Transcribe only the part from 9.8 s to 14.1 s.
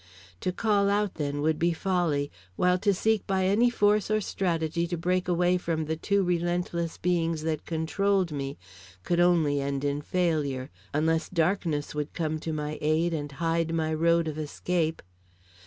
in failure, unless darkness would come to my aid and hide my